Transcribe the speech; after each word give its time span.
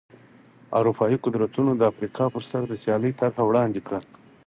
اروپايي 0.79 1.17
قدرتونو 1.25 1.71
د 1.75 1.81
افریقا 1.91 2.25
پر 2.33 2.43
سر 2.49 2.61
د 2.67 2.73
سیالۍ 2.83 3.11
طرحه 3.19 3.41
وړاندې 3.45 3.79
کړه. 3.85 3.99